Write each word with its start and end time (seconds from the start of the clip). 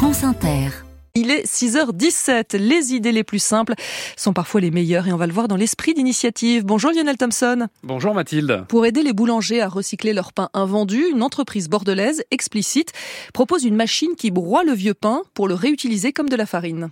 France 0.00 0.24
Inter. 0.24 0.70
Il 1.14 1.30
est 1.30 1.44
6h17. 1.44 2.56
Les 2.56 2.94
idées 2.94 3.12
les 3.12 3.22
plus 3.22 3.38
simples 3.38 3.74
sont 4.16 4.32
parfois 4.32 4.62
les 4.62 4.70
meilleures 4.70 5.06
et 5.06 5.12
on 5.12 5.18
va 5.18 5.26
le 5.26 5.32
voir 5.34 5.46
dans 5.46 5.56
l'esprit 5.56 5.92
d'initiative. 5.92 6.64
Bonjour 6.64 6.90
Lionel 6.90 7.18
Thompson. 7.18 7.66
Bonjour 7.82 8.14
Mathilde. 8.14 8.64
Pour 8.66 8.86
aider 8.86 9.02
les 9.02 9.12
boulangers 9.12 9.60
à 9.60 9.68
recycler 9.68 10.14
leur 10.14 10.32
pain 10.32 10.48
invendu, 10.54 11.04
une 11.12 11.22
entreprise 11.22 11.68
bordelaise 11.68 12.24
explicite 12.30 12.92
propose 13.34 13.64
une 13.64 13.76
machine 13.76 14.16
qui 14.16 14.30
broie 14.30 14.64
le 14.64 14.72
vieux 14.72 14.94
pain 14.94 15.20
pour 15.34 15.48
le 15.48 15.54
réutiliser 15.54 16.14
comme 16.14 16.30
de 16.30 16.36
la 16.36 16.46
farine. 16.46 16.88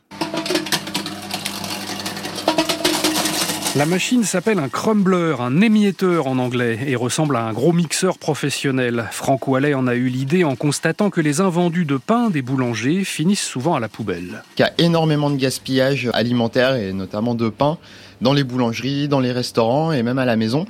La 3.79 3.87
machine 3.87 4.25
s'appelle 4.25 4.59
un 4.59 4.69
crumbler, 4.69 5.37
un 5.39 5.61
émietteur 5.61 6.27
en 6.27 6.39
anglais, 6.39 6.81
et 6.89 6.97
ressemble 6.97 7.37
à 7.37 7.45
un 7.45 7.53
gros 7.53 7.73
mixeur 7.73 8.19
professionnel. 8.19 9.05
Franck 9.13 9.47
Wallet 9.47 9.73
en 9.73 9.87
a 9.87 9.95
eu 9.95 10.09
l'idée 10.09 10.43
en 10.43 10.57
constatant 10.57 11.11
que 11.11 11.21
les 11.21 11.41
invendus 11.41 11.85
de 11.85 11.97
pain 11.97 12.29
des 12.29 12.43
boulangers 12.43 13.05
finissent 13.05 13.47
souvent 13.47 13.77
à 13.77 13.81
la 13.81 13.89
poubelle. 13.89 14.43
Il 14.57 14.63
y 14.63 14.65
a 14.65 14.73
énormément 14.79 15.31
de 15.31 15.37
gaspillage 15.37 16.11
alimentaire 16.13 16.75
et 16.75 16.93
notamment 16.93 17.37
de 17.37 17.51
pain 17.51 17.79
dans 18.21 18.33
les 18.33 18.43
boulangeries, 18.43 19.07
dans 19.07 19.21
les 19.21 19.31
restaurants 19.31 19.93
et 19.93 20.03
même 20.03 20.19
à 20.19 20.25
la 20.25 20.35
maison. 20.35 20.67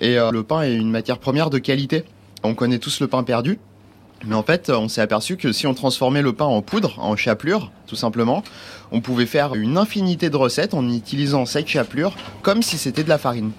Et 0.00 0.16
euh, 0.16 0.30
le 0.30 0.44
pain 0.44 0.62
est 0.62 0.76
une 0.76 0.92
matière 0.92 1.18
première 1.18 1.50
de 1.50 1.58
qualité. 1.58 2.04
On 2.44 2.54
connaît 2.54 2.78
tous 2.78 3.00
le 3.00 3.08
pain 3.08 3.24
perdu, 3.24 3.58
mais 4.26 4.34
en 4.34 4.42
fait, 4.42 4.70
on 4.70 4.88
s'est 4.88 5.00
aperçu 5.00 5.36
que 5.36 5.52
si 5.52 5.66
on 5.66 5.74
transformait 5.74 6.22
le 6.22 6.32
pain 6.32 6.44
en 6.44 6.62
poudre, 6.62 6.98
en 6.98 7.16
chapelure, 7.16 7.70
tout 7.86 7.96
simplement, 7.96 8.42
on 8.92 9.00
pouvait 9.00 9.26
faire 9.26 9.54
une 9.54 9.76
infinité 9.76 10.30
de 10.30 10.36
recettes 10.36 10.74
en 10.74 10.88
utilisant 10.88 11.46
cette 11.46 11.68
chapelure 11.68 12.14
comme 12.42 12.62
si 12.62 12.78
c'était 12.78 13.04
de 13.04 13.08
la 13.08 13.18
farine. 13.18 13.52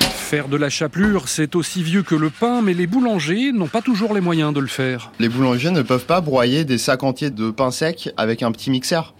Faire 0.00 0.48
de 0.48 0.56
la 0.56 0.70
chapelure, 0.70 1.28
c'est 1.28 1.54
aussi 1.54 1.82
vieux 1.82 2.02
que 2.02 2.14
le 2.14 2.30
pain, 2.30 2.62
mais 2.62 2.74
les 2.74 2.86
boulangers 2.86 3.52
n'ont 3.52 3.68
pas 3.68 3.82
toujours 3.82 4.14
les 4.14 4.20
moyens 4.20 4.52
de 4.52 4.60
le 4.60 4.66
faire. 4.66 5.12
Les 5.20 5.28
boulangers 5.28 5.70
ne 5.70 5.82
peuvent 5.82 6.06
pas 6.06 6.20
broyer 6.20 6.64
des 6.64 6.78
sacs 6.78 7.02
entiers 7.02 7.30
de 7.30 7.50
pain 7.50 7.70
sec 7.70 8.10
avec 8.16 8.42
un 8.42 8.50
petit 8.50 8.70
mixeur. 8.70 9.14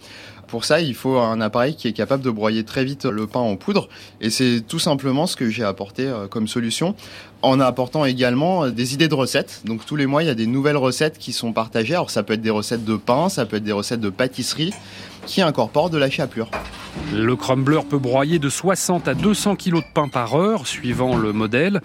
Pour 0.47 0.65
ça, 0.65 0.81
il 0.81 0.95
faut 0.95 1.17
un 1.17 1.41
appareil 1.41 1.75
qui 1.75 1.87
est 1.87 1.93
capable 1.93 2.23
de 2.23 2.29
broyer 2.29 2.63
très 2.63 2.85
vite 2.85 3.05
le 3.05 3.27
pain 3.27 3.39
en 3.39 3.55
poudre. 3.55 3.89
Et 4.21 4.29
c'est 4.29 4.61
tout 4.67 4.79
simplement 4.79 5.27
ce 5.27 5.35
que 5.35 5.49
j'ai 5.49 5.63
apporté 5.63 6.07
euh, 6.07 6.27
comme 6.27 6.47
solution, 6.47 6.95
en 7.41 7.59
apportant 7.59 8.05
également 8.05 8.67
des 8.69 8.93
idées 8.93 9.07
de 9.07 9.13
recettes. 9.13 9.61
Donc 9.65 9.85
tous 9.85 9.95
les 9.95 10.05
mois, 10.05 10.23
il 10.23 10.27
y 10.27 10.29
a 10.29 10.35
des 10.35 10.47
nouvelles 10.47 10.77
recettes 10.77 11.17
qui 11.17 11.33
sont 11.33 11.53
partagées. 11.53 11.93
Alors 11.93 12.09
ça 12.09 12.23
peut 12.23 12.33
être 12.33 12.41
des 12.41 12.49
recettes 12.49 12.85
de 12.85 12.95
pain, 12.95 13.29
ça 13.29 13.45
peut 13.45 13.57
être 13.57 13.63
des 13.63 13.71
recettes 13.71 14.01
de 14.01 14.09
pâtisserie 14.09 14.73
qui 15.25 15.41
incorporent 15.41 15.89
de 15.89 15.97
la 15.97 16.09
chapelure. 16.09 16.49
Le 17.13 17.35
crumbler 17.35 17.81
peut 17.89 17.97
broyer 17.97 18.39
de 18.39 18.49
60 18.49 19.07
à 19.07 19.13
200 19.13 19.55
kg 19.55 19.75
de 19.75 19.83
pain 19.93 20.07
par 20.07 20.35
heure, 20.35 20.65
suivant 20.65 21.17
le 21.17 21.33
modèle. 21.33 21.81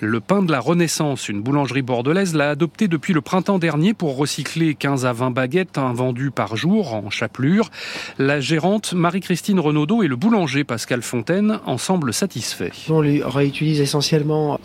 Le 0.00 0.20
pain 0.20 0.42
de 0.42 0.52
la 0.52 0.60
Renaissance, 0.60 1.28
une 1.28 1.42
boulangerie 1.42 1.82
bordelaise, 1.82 2.34
l'a 2.34 2.50
adopté 2.50 2.88
depuis 2.88 3.12
le 3.12 3.20
printemps 3.20 3.58
dernier 3.58 3.92
pour 3.92 4.16
recycler 4.16 4.74
15 4.74 5.04
à 5.04 5.12
20 5.12 5.30
baguettes 5.30 5.78
vendues 5.78 6.30
par 6.30 6.56
jour 6.56 6.94
en 6.94 7.10
chapelure. 7.10 7.70
La 8.18 8.40
gérante 8.40 8.92
Marie-Christine 8.92 9.60
Renaudot 9.60 10.02
et 10.02 10.08
le 10.08 10.16
boulanger 10.16 10.64
Pascal 10.64 11.02
Fontaine 11.02 11.60
en 11.66 11.78
semblent 11.78 12.12
satisfaits. 12.12 12.72
On 12.88 13.00
les 13.00 13.22
réutilise 13.22 13.80
essentiellement 13.80 14.58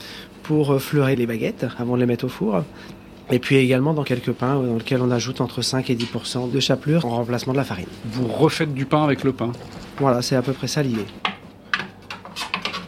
pour 0.43 0.81
fleurer 0.81 1.15
les 1.15 1.25
baguettes 1.25 1.65
avant 1.77 1.95
de 1.95 2.01
les 2.01 2.05
mettre 2.05 2.25
au 2.25 2.29
four. 2.29 2.63
Et 3.29 3.39
puis 3.39 3.57
également 3.57 3.93
dans 3.93 4.03
quelques 4.03 4.31
pains 4.31 4.55
dans 4.55 4.75
lesquels 4.75 5.01
on 5.01 5.11
ajoute 5.11 5.41
entre 5.41 5.61
5 5.61 5.89
et 5.89 5.95
10% 5.95 6.49
de 6.49 6.59
chapelure 6.59 7.05
en 7.05 7.09
remplacement 7.09 7.51
de 7.51 7.57
la 7.57 7.65
farine. 7.65 7.87
Vous 8.05 8.27
refaites 8.27 8.73
du 8.73 8.85
pain 8.85 9.03
avec 9.03 9.23
le 9.23 9.33
pain 9.33 9.51
Voilà, 9.97 10.21
c'est 10.21 10.35
à 10.35 10.41
peu 10.41 10.53
près 10.53 10.67
ça 10.67 10.81
l'idée. 10.81 11.05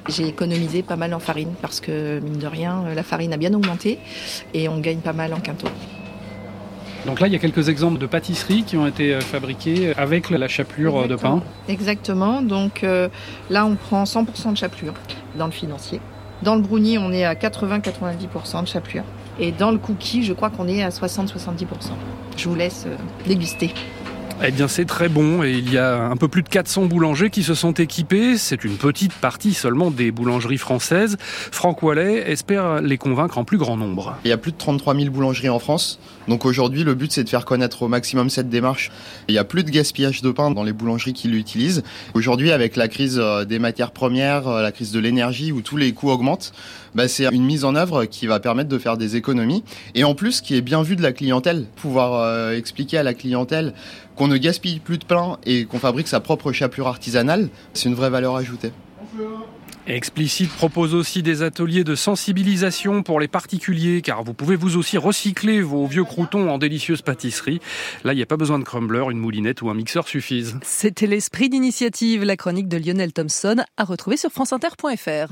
J'ai 0.07 0.27
économisé 0.27 0.81
pas 0.81 0.95
mal 0.95 1.13
en 1.13 1.19
farine 1.19 1.53
parce 1.61 1.81
que, 1.81 2.19
mine 2.19 2.39
de 2.39 2.47
rien, 2.47 2.83
la 2.95 3.03
farine 3.03 3.33
a 3.33 3.37
bien 3.37 3.53
augmenté 3.53 3.99
et 4.53 4.69
on 4.69 4.79
gagne 4.79 4.99
pas 4.99 5.13
mal 5.13 5.33
en 5.33 5.39
quinto. 5.39 5.67
Donc 7.05 7.19
là, 7.19 7.27
il 7.27 7.33
y 7.33 7.35
a 7.35 7.39
quelques 7.39 7.69
exemples 7.69 7.97
de 7.97 8.05
pâtisseries 8.05 8.63
qui 8.63 8.77
ont 8.77 8.85
été 8.85 9.19
fabriquées 9.21 9.93
avec 9.97 10.29
la 10.29 10.47
chapelure 10.47 11.03
Exactement. 11.03 11.35
de 11.35 11.41
pain. 11.41 11.45
Exactement. 11.69 12.41
Donc 12.41 12.83
euh, 12.83 13.07
là, 13.49 13.65
on 13.65 13.75
prend 13.75 14.03
100% 14.03 14.53
de 14.53 14.57
chapelure 14.57 14.93
dans 15.37 15.45
le 15.45 15.51
financier. 15.51 16.01
Dans 16.41 16.55
le 16.55 16.61
brownie, 16.61 16.97
on 16.97 17.11
est 17.11 17.25
à 17.25 17.35
80-90% 17.35 18.63
de 18.63 18.67
chapelure. 18.67 19.03
Et 19.39 19.51
dans 19.51 19.71
le 19.71 19.77
cookie, 19.77 20.23
je 20.23 20.33
crois 20.33 20.49
qu'on 20.49 20.67
est 20.67 20.83
à 20.83 20.89
60-70%. 20.89 21.65
Je 22.37 22.49
vous 22.49 22.55
laisse 22.55 22.85
euh, 22.87 22.95
déguster. 23.27 23.73
Eh 24.41 24.51
bien, 24.51 24.69
c'est 24.69 24.85
très 24.85 25.09
bon 25.09 25.43
et 25.43 25.51
il 25.51 25.69
y 25.69 25.77
a 25.77 26.05
un 26.05 26.15
peu 26.15 26.29
plus 26.29 26.43
de 26.43 26.47
400 26.47 26.85
boulangers 26.85 27.29
qui 27.29 27.43
se 27.43 27.53
sont 27.53 27.73
équipés. 27.73 28.37
C'est 28.37 28.63
une 28.63 28.77
petite 28.77 29.11
partie 29.13 29.53
seulement 29.53 29.91
des 29.91 30.11
boulangeries 30.11 30.57
françaises. 30.57 31.17
Franck 31.19 31.83
Wallet 31.83 32.23
espère 32.31 32.81
les 32.81 32.97
convaincre 32.97 33.37
en 33.37 33.43
plus 33.43 33.57
grand 33.57 33.75
nombre. 33.75 34.15
Il 34.23 34.29
y 34.29 34.31
a 34.31 34.37
plus 34.37 34.53
de 34.53 34.57
33 34.57 34.95
000 34.95 35.09
boulangeries 35.09 35.49
en 35.49 35.59
France. 35.59 35.99
Donc 36.29 36.45
aujourd'hui, 36.45 36.85
le 36.85 36.93
but, 36.93 37.11
c'est 37.11 37.25
de 37.25 37.29
faire 37.29 37.43
connaître 37.43 37.81
au 37.83 37.89
maximum 37.89 38.29
cette 38.29 38.49
démarche. 38.49 38.91
Il 39.27 39.35
y 39.35 39.37
a 39.37 39.43
plus 39.43 39.65
de 39.65 39.71
gaspillage 39.71 40.21
de 40.21 40.31
pain 40.31 40.51
dans 40.51 40.63
les 40.63 40.71
boulangeries 40.71 41.13
qui 41.13 41.27
l'utilisent. 41.27 41.83
Aujourd'hui, 42.13 42.51
avec 42.53 42.77
la 42.77 42.87
crise 42.87 43.21
des 43.45 43.59
matières 43.59 43.91
premières, 43.91 44.47
la 44.47 44.71
crise 44.71 44.93
de 44.93 44.99
l'énergie, 44.99 45.51
où 45.51 45.59
tous 45.59 45.75
les 45.75 45.91
coûts 45.91 46.11
augmentent, 46.11 46.53
bah, 46.95 47.07
c'est 47.07 47.25
une 47.25 47.45
mise 47.45 47.65
en 47.65 47.75
œuvre 47.75 48.05
qui 48.05 48.25
va 48.27 48.39
permettre 48.39 48.69
de 48.69 48.77
faire 48.77 48.95
des 48.95 49.15
économies. 49.15 49.63
Et 49.95 50.03
en 50.03 50.15
plus, 50.15 50.41
qui 50.41 50.55
est 50.55 50.61
bien 50.61 50.81
vu 50.81 50.95
de 50.95 51.01
la 51.01 51.11
clientèle. 51.11 51.65
Pouvoir 51.75 52.13
euh, 52.13 52.53
expliquer 52.53 52.97
à 52.97 53.03
la 53.03 53.13
clientèle 53.13 53.73
qu'on 54.19 54.27
ne 54.27 54.37
gaspille 54.37 54.79
plus 54.79 54.97
de 54.97 55.05
pain 55.05 55.37
et 55.45 55.63
qu'on 55.63 55.79
fabrique 55.79 56.09
sa 56.09 56.19
propre 56.19 56.51
chapelure 56.51 56.87
artisanale, 56.87 57.47
c'est 57.73 57.87
une 57.87 57.95
vraie 57.95 58.09
valeur 58.09 58.35
ajoutée. 58.35 58.73
Explicite 59.87 60.51
propose 60.51 60.93
aussi 60.93 61.23
des 61.23 61.41
ateliers 61.41 61.85
de 61.85 61.95
sensibilisation 61.95 63.01
pour 63.01 63.21
les 63.21 63.29
particuliers, 63.29 64.01
car 64.01 64.23
vous 64.23 64.33
pouvez 64.33 64.57
vous 64.57 64.75
aussi 64.75 64.97
recycler 64.97 65.61
vos 65.61 65.87
vieux 65.87 66.03
croutons 66.03 66.49
en 66.51 66.57
délicieuses 66.57 67.01
pâtisseries. 67.01 67.61
Là, 68.03 68.11
il 68.11 68.17
n'y 68.17 68.21
a 68.21 68.25
pas 68.25 68.35
besoin 68.35 68.59
de 68.59 68.65
crumbler, 68.65 69.05
une 69.09 69.19
moulinette 69.19 69.61
ou 69.61 69.69
un 69.69 69.73
mixeur 69.73 70.05
suffisent. 70.05 70.59
C'était 70.63 71.07
l'esprit 71.07 71.47
d'initiative, 71.47 72.25
la 72.25 72.35
chronique 72.35 72.67
de 72.67 72.75
Lionel 72.75 73.13
Thompson 73.13 73.63
à 73.77 73.85
retrouver 73.85 74.17
sur 74.17 74.31
franceinter.fr. 74.31 75.31